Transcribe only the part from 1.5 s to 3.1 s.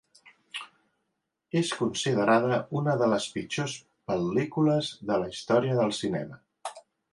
És considerada una